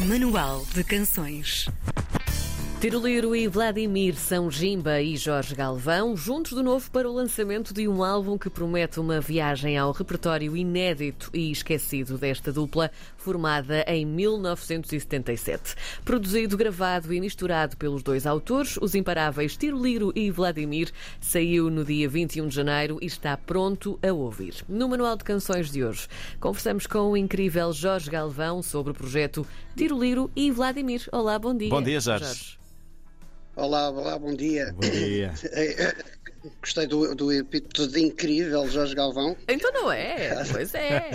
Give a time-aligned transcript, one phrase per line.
[0.00, 1.66] Manual de Canções.
[2.80, 7.88] Tiroliro e Vladimir são Jimba e Jorge Galvão, juntos de novo para o lançamento de
[7.88, 14.06] um álbum que promete uma viagem ao repertório inédito e esquecido desta dupla, formada em
[14.06, 15.74] 1977.
[16.04, 22.08] Produzido, gravado e misturado pelos dois autores, os imparáveis Tiroliro e Vladimir, saiu no dia
[22.08, 24.54] 21 de janeiro e está pronto a ouvir.
[24.68, 26.06] No Manual de Canções de hoje,
[26.38, 29.44] conversamos com o incrível Jorge Galvão sobre o projeto
[29.76, 31.08] Tiroliro e Vladimir.
[31.10, 31.70] Olá, bom dia.
[31.70, 32.56] Bom dia, Jorge.
[33.58, 34.72] Olá, olá, bom dia.
[34.72, 35.34] Bom dia.
[36.62, 39.36] Gostei do, do epíteto de incrível, Jorge Galvão.
[39.48, 40.44] Então não é?
[40.52, 41.10] Pois é.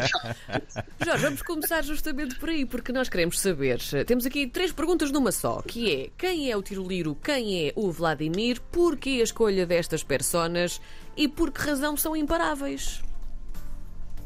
[1.05, 3.79] Jorge, vamos começar justamente por aí, porque nós queremos saber.
[4.05, 7.89] Temos aqui três perguntas numa só, que é quem é o Tiroliro, quem é o
[7.89, 10.81] Vladimir, porquê a escolha destas personas
[11.15, 13.01] e por que razão são imparáveis?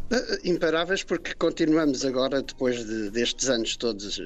[0.09, 4.23] Uh, Imparáveis porque continuamos agora, depois de, destes anos todos, uh,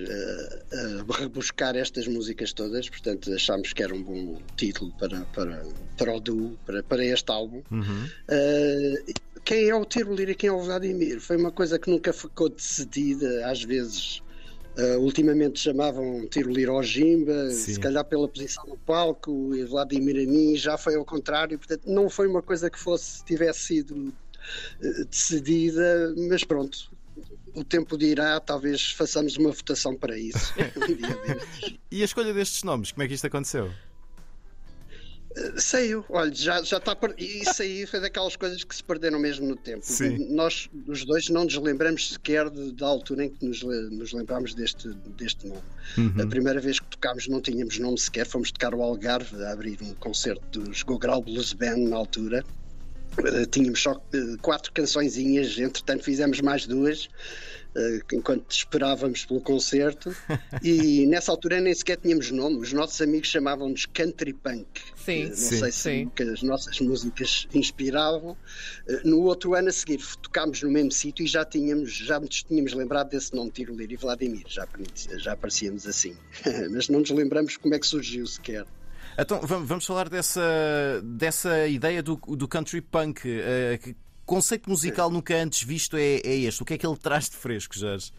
[1.11, 5.65] a rebuscar estas músicas todas, portanto achámos que era um bom título para, para,
[5.97, 7.63] para o duo, para, para este álbum.
[7.71, 8.05] Uhum.
[8.29, 11.19] Uh, quem é o Tiroliro e quem é o Vladimir?
[11.19, 14.21] Foi uma coisa que nunca ficou decidida, às vezes.
[14.77, 17.73] Uh, ultimamente chamavam Tiroliro ao Jimba, Sim.
[17.73, 21.83] se calhar pela posição no palco, e Vladimir a mim, já foi ao contrário, portanto
[21.87, 24.30] não foi uma coisa que fosse, tivesse sido eh,
[25.09, 26.91] decidida, mas pronto,
[27.53, 30.53] o tempo dirá, talvez façamos uma votação para isso.
[31.71, 31.77] um.
[31.91, 33.71] E a escolha destes nomes, como é que isto aconteceu?
[35.35, 36.93] Eh, Saiu, olha, já, já está.
[36.95, 39.85] per- Isso aí foi daquelas coisas que se perderam mesmo no tempo.
[39.85, 40.33] Sim.
[40.33, 44.53] Nós, os dois, não nos lembramos sequer de- da altura em que nos, nos lembramos
[44.53, 45.61] deste, deste nome.
[45.97, 46.21] Uhum.
[46.21, 49.77] A primeira vez que tocámos não tínhamos nome sequer, fomos tocar o Algarve a abrir
[49.81, 52.43] um concerto dos Gogral Blues Band na altura.
[53.17, 57.09] Eh, Tínhamos só eh, quatro cançõezinhas, entretanto fizemos mais duas
[57.75, 60.15] eh, enquanto esperávamos pelo concerto
[60.63, 64.65] e nessa altura nem sequer tínhamos nome, os nossos amigos chamavam-nos country punk.
[64.95, 65.59] Sim, Não Sim.
[65.59, 66.11] sei se Sim.
[66.31, 68.37] as nossas músicas inspiravam.
[69.03, 72.73] No outro ano a seguir tocámos no mesmo sítio e já tínhamos, já nos tínhamos
[72.73, 74.67] lembrado desse nome, Tiroliro e Vladimir, já,
[75.17, 76.15] já aparecíamos assim.
[76.71, 78.65] Mas não nos lembramos como é que surgiu sequer.
[79.17, 80.41] Então vamos, falar dessa,
[81.03, 83.21] dessa ideia do, do country punk.
[83.25, 83.95] eh, que
[84.25, 86.61] conceito musical nunca antes visto é, é este.
[86.61, 88.13] O que é que ele traz de fresco, Jorge?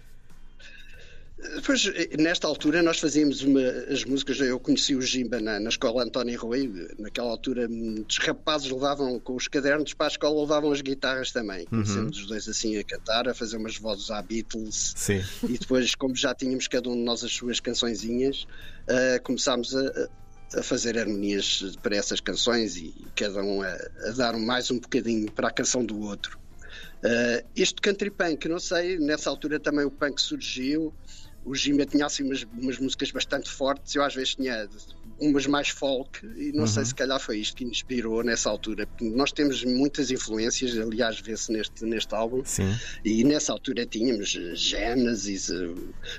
[1.65, 3.61] Pois, eh, nesta altura nós fazíamos uma,
[3.91, 8.71] as músicas, eu conheci o Jimba na, na escola António Rui, naquela altura muitos rapazes
[8.71, 12.77] levavam com os cadernos para a escola, levavam as guitarras também, conhecemos os dois assim
[12.79, 15.21] a cantar, a fazer umas vozes à Beatles, Sim.
[15.49, 18.47] e depois como já tínhamos cada um de nós as suas cançõezinhas,
[18.87, 20.09] eh, começámos a,
[20.57, 25.31] a fazer harmonias para essas canções e cada um a, a dar mais um bocadinho
[25.31, 26.39] para a canção do outro.
[27.05, 30.95] Uh, este country punk, não sei, nessa altura também o punk surgiu.
[31.45, 34.69] O Jimmy tinha assim umas, umas músicas bastante fortes, eu às vezes tinha
[35.19, 38.87] umas mais folk, e não sei se calhar foi isto que inspirou nessa altura.
[38.87, 42.75] porque Nós temos muitas influências, aliás, vê-se neste, neste álbum, Sim.
[43.05, 45.75] e nessa altura tínhamos Genesis, eh,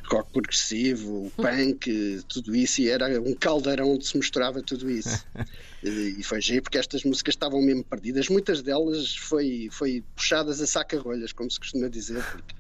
[0.06, 5.26] rock progressivo, punk, eh, tudo isso, e era um caldeirão onde se mostrava tudo isso.
[5.84, 8.30] E e foi giro porque estas músicas estavam mesmo perdidas.
[8.30, 12.24] Muitas delas foi, foi puxadas a saca-rolhas, como se costuma dizer.
[12.24, 12.56] Porque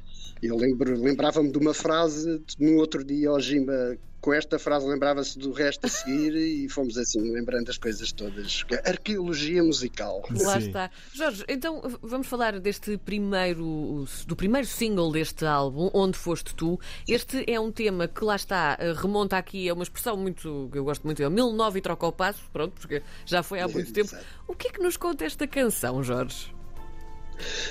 [0.47, 5.37] eu lembro, lembrava-me de uma frase, no outro dia, ao Jimba, com esta frase, lembrava-se
[5.37, 8.63] do resto a seguir e fomos assim, lembrando as coisas todas.
[8.85, 10.23] Arqueologia musical.
[10.29, 10.67] Lá Sim.
[10.67, 10.89] está.
[11.13, 16.79] Jorge, então vamos falar deste primeiro, do primeiro single deste álbum, Onde Foste Tu.
[17.05, 20.77] Este é um tema que lá está, eh, remonta aqui a uma expressão muito, que
[20.77, 23.67] eu gosto muito, é o 1009 e troca o passo, pronto, porque já foi há
[23.69, 24.07] muito tempo.
[24.07, 24.25] Exato.
[24.47, 26.53] O que é que nos conta esta canção, Jorge?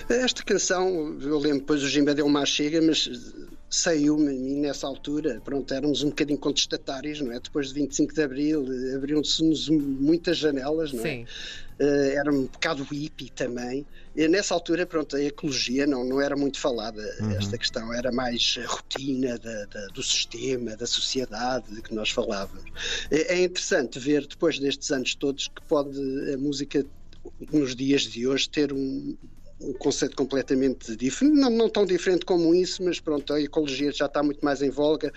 [0.09, 4.61] Esta canção, eu lembro, depois o Jimba deu uma chega, mas eh, saiu-me a mim
[4.61, 5.41] nessa altura.
[5.45, 7.41] Pronto, éramos um bocadinho contestatários, não é?
[7.41, 11.03] Depois de 25 de Abril, eh, abriram-se-nos muitas janelas, não é?
[11.03, 11.27] Sim.
[11.79, 13.87] Eh, era um bocado hippie também.
[14.15, 17.03] E nessa altura, pronto, a ecologia não, não era muito falada.
[17.39, 22.11] Esta questão era mais a rotina da- da- do sistema, da sociedade de que nós
[22.11, 22.71] falávamos.
[23.11, 25.99] É, é interessante ver, depois destes anos todos, que pode
[26.33, 26.85] a música,
[27.51, 29.17] nos dias de hoje, ter um,
[29.63, 34.07] um conceito completamente diferente, não, não tão diferente como isso, mas pronto, a ecologia já
[34.07, 35.13] está muito mais em voga.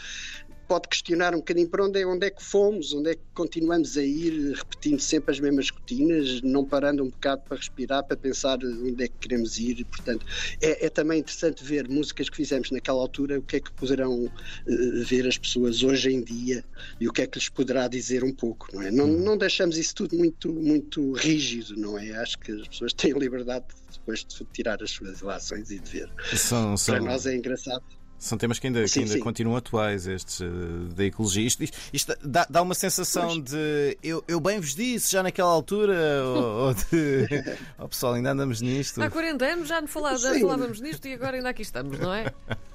[0.68, 3.98] Pode questionar um bocadinho para onde é, onde é que fomos, onde é que continuamos
[3.98, 8.58] a ir, repetindo sempre as mesmas rotinas, não parando um bocado para respirar, para pensar
[8.64, 9.84] onde é que queremos ir.
[9.86, 10.26] Portanto,
[10.62, 14.32] é, é também interessante ver músicas que fizemos naquela altura, o que é que poderão
[14.68, 16.64] eh, ver as pessoas hoje em dia
[17.00, 18.92] e o que é que lhes poderá dizer um pouco, não é?
[18.92, 22.12] Não, não deixamos isso tudo muito, muito rígido, não é?
[22.18, 26.10] Acho que as pessoas têm liberdade depois de tirar as suas relações e de ver.
[26.36, 27.84] São, Para são, nós é engraçado.
[28.26, 29.20] São temas que ainda, Sim, que ainda sim.
[29.20, 30.46] continuam atuais, estes eh,
[30.96, 31.46] da ecologia.
[31.46, 35.52] Isto, isto- isto dá, dá uma sensação de eu, eu bem vos disse já naquela
[35.52, 37.28] altura, ou, ou de
[37.78, 39.00] oh, pessoal, ainda andamos nisto.
[39.02, 42.34] Há 40 anos já, falava, já falávamos nisto e agora ainda aqui estamos, não é?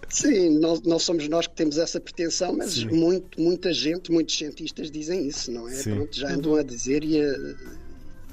[0.08, 2.86] Sim, não, não somos nós que temos essa pretensão, mas Sim.
[2.86, 5.82] muito, muita gente, muitos cientistas dizem isso, não é?
[5.82, 7.34] Pronto, já andam a dizer e a,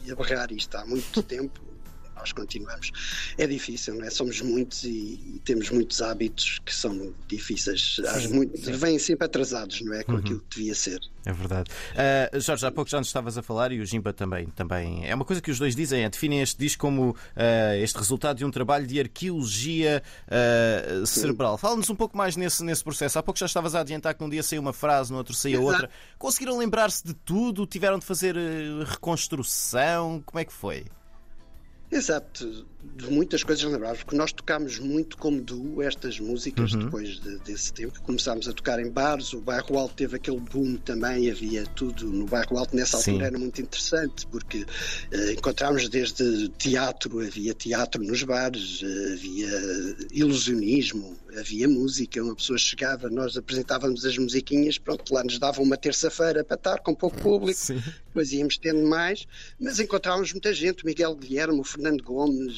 [0.06, 1.67] e a berrar isto há muito tempo.
[2.18, 2.92] Nós continuamos.
[3.38, 4.10] É difícil, não é?
[4.10, 4.88] Somos muitos e,
[5.36, 8.00] e temos muitos hábitos que são difíceis.
[8.08, 10.04] Às muito- Vêm sempre atrasados, não é?
[10.04, 11.00] Com aquilo que devia ser.
[11.26, 11.70] É verdade.
[11.96, 15.06] Ah, Jorge, há pouco já nos estavas a falar e o Jimba também, também.
[15.08, 18.38] É uma coisa que os dois dizem, é, definem este disco como ah, este resultado
[18.38, 21.58] de um trabalho de arqueologia ah, cerebral.
[21.58, 23.20] Fala-nos um pouco mais nesse, nesse processo.
[23.20, 25.56] Há pouco já estavas a adiantar que num dia saiu uma frase, no outro saía
[25.56, 25.68] Exato.
[25.68, 25.90] outra.
[26.18, 27.66] Conseguiram lembrar-se de tudo?
[27.68, 28.36] Tiveram de fazer
[28.86, 30.22] reconstrução?
[30.26, 30.86] Como é que foi?
[31.90, 32.66] Exato,
[32.98, 37.72] de muitas coisas lembrávamos, porque nós tocámos muito como duo estas músicas depois de- desse
[37.74, 38.02] tempo.
[38.02, 42.26] Começámos a tocar em bares, o Bairro Alto teve aquele boom também, havia tudo no
[42.26, 43.12] Bairro Alto nessa Sim.
[43.12, 44.66] altura, era muito interessante, porque
[45.34, 53.10] encontrámos desde teatro, havia teatro nos bares, eh, havia ilusionismo, havia música, uma pessoa chegava,
[53.10, 57.60] nós apresentávamos as musiquinhas, pronto, lá nos davam uma terça-feira para estar com pouco público,
[57.60, 57.82] Sim.
[58.08, 59.26] depois íamos tendo mais,
[59.60, 62.50] mas encontrávamos muita gente, o Miguel Guilherme, o Nederland gewoon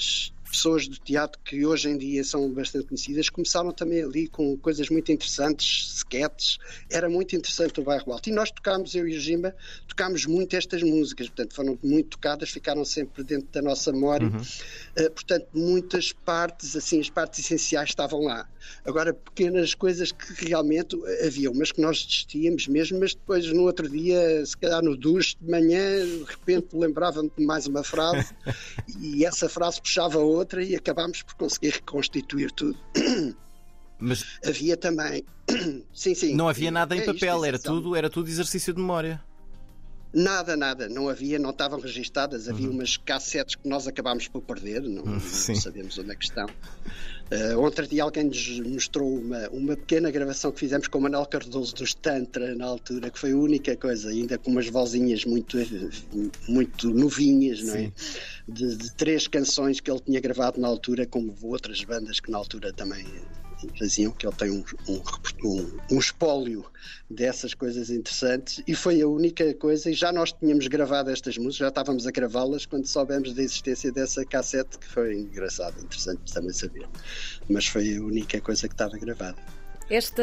[0.49, 4.89] pessoas do teatro que hoje em dia são bastante conhecidas, começaram também ali com coisas
[4.89, 6.57] muito interessantes, sketches,
[6.89, 8.29] era muito interessante o Bairro Alto.
[8.29, 9.55] E nós tocámos, eu e o Jimba,
[9.87, 15.09] tocámos muito estas músicas, portanto foram muito tocadas, ficaram sempre dentro da nossa memória, Uh,
[15.11, 18.47] portanto muitas partes, assim, as partes essenciais estavam lá.
[18.85, 23.87] Agora, pequenas coisas que realmente havia umas que nós desistíamos mesmo, mas depois no outro
[23.89, 28.33] dia, se calhar no duche de manhã, de repente lembrava-me de mais uma frase.
[29.01, 32.77] E essa frase puxava outra e acabámos por conseguir reconstituir tudo.
[33.99, 35.23] Mas Havia também.
[35.93, 36.33] sim, sim.
[36.33, 39.21] não havia nada em É isto, papel, era tudo, era tudo exercício de memória.
[40.11, 42.47] Nada, nada, não havia, não estavam registadas.
[42.49, 42.73] Havia Uhum.
[42.75, 45.53] umas cassetes que nós acabámos por perder, não, não sim.
[45.53, 46.47] sabemos onde é que estão.
[46.47, 51.27] Uh, outro dia alguém nos mostrou uma, uma pequena gravação que fizemos com o Manuel
[51.27, 55.57] Cardoso dos Tantra na altura, que foi a única coisa, ainda com umas vozinhas muito,
[56.47, 57.91] muito novinhas, não é?
[58.51, 62.37] De, de três canções que ele tinha gravado na altura, como outras bandas que na
[62.37, 63.05] altura também
[63.77, 65.01] faziam, que ele tem um, um,
[65.43, 66.65] um, um espólio
[67.09, 71.57] dessas coisas interessantes e foi a única coisa, e já nós tínhamos gravado estas músicas,
[71.57, 76.53] já estávamos a gravá-las quando soubemos da existência dessa cassete, que foi engraçado, interessante também
[76.53, 76.87] saber.
[77.49, 79.58] Mas foi a única coisa que estava gravada.
[79.89, 80.21] Esta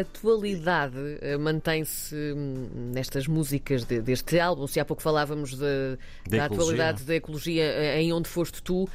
[0.00, 4.66] atualidade eh, mantém-se hum, nestas músicas de- deste álbum.
[4.68, 5.98] Se há pouco falávamos de-
[6.28, 8.88] Da da atualidade da ecologia eh, em Onde Foste Tu, hum,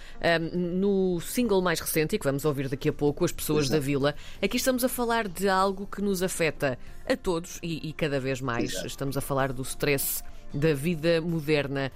[0.53, 4.15] no single mais recente, e que vamos ouvir daqui a pouco, As Pessoas da Vila,
[4.41, 8.39] aqui estamos a falar de algo que nos afeta a todos e, e cada vez
[8.39, 8.71] mais.
[8.71, 8.87] Exato.
[8.87, 10.23] Estamos a falar do stress
[10.53, 11.91] da vida moderna.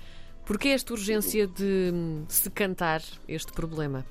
[0.46, 4.06] Porquê esta urgência de hum, se cantar este problema?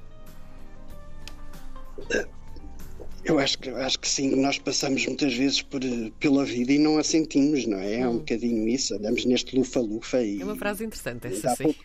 [3.27, 6.79] Eu acho que, acho que sim, nós passamos muitas vezes por, eh, pela vida e
[6.79, 8.01] não a sentimos, não é?
[8.01, 10.41] É um bocadinho isso, andamos neste lufa-lufa e.
[10.41, 11.65] É uma frase interessante, essa sim.
[11.65, 11.85] pouco-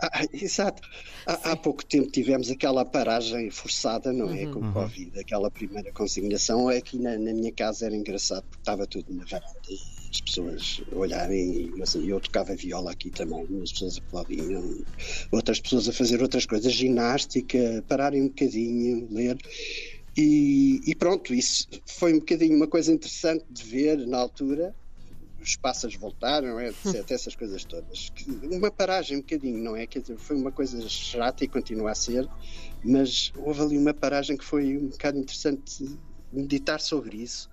[0.00, 0.82] Ah, exato.
[1.26, 4.46] Há, há pouco tempo tivemos aquela paragem forçada, não é?
[4.46, 6.68] Com o Covid, aquela primeira consignação.
[6.68, 9.78] Aqui na, na minha casa era engraçado porque estava tudo na varanda e
[10.10, 11.66] as pessoas olharem.
[11.66, 14.76] E, mas eu tocava viola aqui também, as pessoas aplaudiam.
[15.30, 19.36] Outras pessoas a fazer outras coisas, ginástica, pararem um bocadinho, ler.
[20.16, 24.74] E, e pronto, isso foi um bocadinho uma coisa interessante de ver na altura.
[25.40, 28.10] Os pássaros voltaram, é, etc, essas coisas todas.
[28.50, 29.86] Uma paragem um bocadinho, não é?
[29.86, 32.26] Quer dizer, foi uma coisa chata e continua a ser,
[32.82, 35.98] mas houve ali uma paragem que foi um bocado interessante
[36.32, 37.50] meditar sobre isso,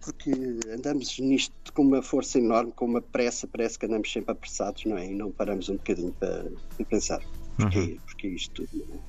[0.00, 0.30] porque
[0.72, 4.96] andamos nisto com uma força enorme, com uma pressa, parece que andamos sempre apressados, não
[4.96, 5.06] é?
[5.06, 7.22] E não paramos um bocadinho para, para pensar.
[7.56, 8.84] Porquê, porquê isto tudo?
[8.92, 9.06] é?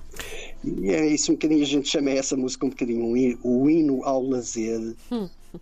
[0.63, 4.04] E é isso um bocadinho, a gente chama essa música um bocadinho um o hino
[4.04, 4.96] ao lazer,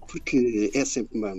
[0.08, 1.34] porque é sempre uma.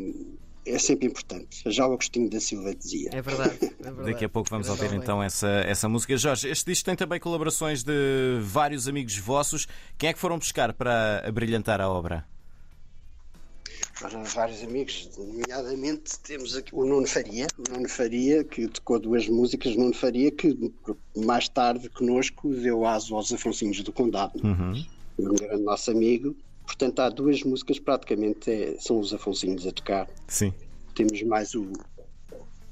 [0.65, 1.63] É sempre importante.
[1.67, 3.11] Já o Agostinho da Silva dizia.
[3.13, 3.57] É verdade.
[3.63, 4.13] é verdade.
[4.13, 6.17] Daqui a pouco vamos Grande ouvir então essa, essa música.
[6.17, 9.69] Jorge, este disco tem também colaborações de vários amigos vossos.
[9.97, 12.27] Quem é que foram buscar para abrilhantar a obra?
[13.99, 19.27] Para vários amigos, nomeadamente temos aqui o Nuno Faria, o Nuno Faria, que tocou duas
[19.27, 20.55] músicas, Nuno Faria, que
[21.17, 24.39] mais tarde conosco deu aso aos Afonsinhos do Condado,
[25.19, 26.37] um grande nosso amigo.
[26.67, 30.09] Portanto, há duas músicas praticamente é- são os Afonsinhos a tocar.
[30.29, 30.53] Sim.
[30.95, 31.73] Temos mais o,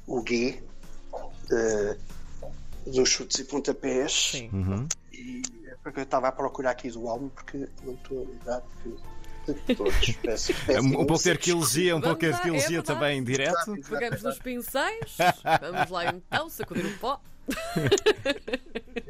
[0.07, 0.63] o G,
[1.51, 1.97] eh,
[2.87, 4.13] dos chutes e pontapés.
[4.33, 4.51] Sim.
[5.13, 8.63] E é porque eu estava a procurar aqui do álbum, porque não estou a lembrar
[8.83, 9.14] que
[9.77, 10.11] Todos.
[10.23, 12.87] Peço, peço Um pouco de imensa arqueologia, um pouco de é arqueologia verdade.
[12.87, 13.77] também em direto.
[13.89, 15.17] Pegamos nos pincéis,
[15.61, 17.21] vamos lá então sacudir o pó.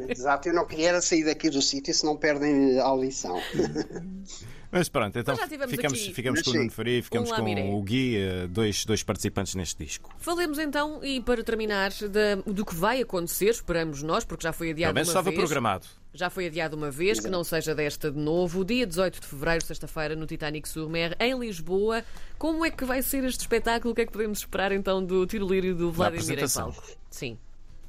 [0.09, 3.41] Exato, eu não queria sair daqui do sítio se não perdem a audição.
[4.75, 6.55] Mas pronto, então Mas já ficamos, aqui ficamos com o.
[6.55, 7.63] Nuno Faria, ficamos Um com lamiré.
[7.71, 10.13] o Gui, eh, dois, dois participantes neste disco.
[10.19, 14.67] Falemos então, e para terminar, da- do que vai acontecer, esperamos nós, porque já foi
[14.69, 15.39] Pelo adiado menos uma estava vez.
[15.41, 15.87] programado.
[16.13, 18.65] Já foi adiado uma vez, que não seja desta de novo.
[18.65, 22.05] Dia 18 de fevereiro, sexta-feira, no Titanic Sur-Mer, em Lisboa.
[22.39, 23.93] Como é que vai ser este espetáculo?
[23.93, 26.83] O que é que podemos esperar então do Tiro Lírio do Vladimir em palco?
[27.11, 27.37] Sim.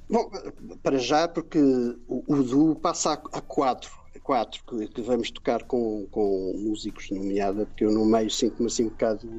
[0.09, 0.29] Bom,
[0.83, 1.59] para já, porque
[2.07, 7.09] o, o duo passa a, a quatro, quatro que, que vamos tocar com, com músicos,
[7.11, 9.29] nomeada, porque eu no meio sinto-me assim um bocado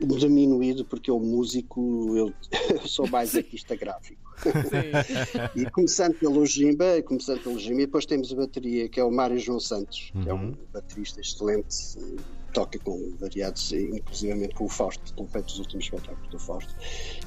[0.00, 2.32] diminuído, porque eu músico, eu,
[2.70, 4.28] eu sou mais artista gráfico.
[4.42, 5.60] Sim.
[5.60, 9.10] E começando pelo Jimba, começando pelo Jimba, e depois temos a bateria, que é o
[9.10, 11.74] Mário João Santos, que é um baterista excelente,
[12.52, 16.74] toca com variados, eh, inclusivamente com o Fausto, tem feito os últimos espetáculos do Fausto.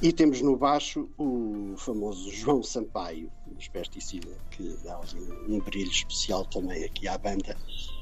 [0.00, 5.90] E temos no baixo o famoso João Sampaio, dos Pesticida, que dá um, um brilho
[5.90, 7.56] especial também aqui à banda.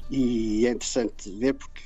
[0.09, 1.81] E é interessante ver porque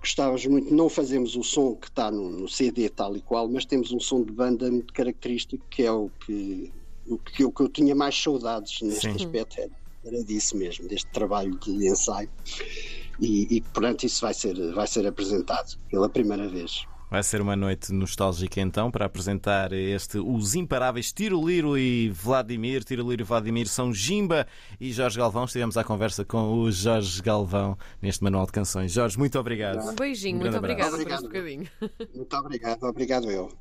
[0.00, 3.64] gostávamos muito, não fazemos o som que está no, no CD tal e qual, mas
[3.64, 6.72] temos um som de banda muito característico que é o que,
[7.06, 9.14] o que, o que eu tinha mais saudades neste Sim.
[9.14, 9.70] aspecto era,
[10.04, 12.30] era disso mesmo, deste trabalho de ensaio.
[13.20, 16.84] E, e portanto isso vai ser, vai ser apresentado pela primeira vez.
[17.10, 22.84] Vai ser uma noite nostálgica então para apresentar este Os Imparáveis Tiro Liro e Vladimir.
[22.84, 24.46] Tiro Liro e Vladimir são Jimba
[24.80, 25.44] e Jorge Galvão.
[25.44, 28.92] Estivemos à conversa com o Jorge Galvão neste manual de canções.
[28.92, 29.90] Jorge, muito obrigado.
[29.90, 31.22] Um beijinho, Um muito obrigada por este Obrigado.
[31.24, 31.68] bocadinho.
[32.14, 33.60] Muito obrigado, obrigado eu.